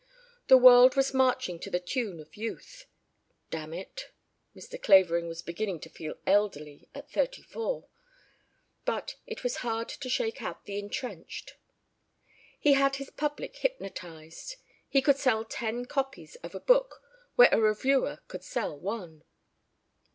[0.47, 2.87] The world was marching to the tune of youth,
[3.51, 4.09] damn it
[4.55, 4.81] (Mr.
[4.81, 7.87] Clavering was beginning to feel elderly at thirty four),
[8.83, 11.53] but it was hard to shake out the entrenched.
[12.59, 14.55] He had his public hypnotized.
[14.89, 17.03] He could sell ten copies of a book
[17.35, 19.23] where a reviewer could sell one.